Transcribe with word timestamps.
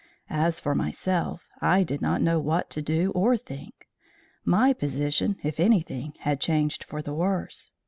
As 0.31 0.59
for 0.59 0.73
myself, 0.73 1.47
I 1.61 1.83
did 1.83 2.01
not 2.01 2.23
know 2.23 2.39
what 2.39 2.71
to 2.71 2.81
do 2.81 3.11
or 3.11 3.37
think. 3.37 3.87
My 4.43 4.73
position, 4.73 5.35
if 5.43 5.59
anything, 5.59 6.13
had 6.21 6.41
changed 6.41 6.83
for 6.83 7.03
the 7.03 7.13
worse. 7.13 7.71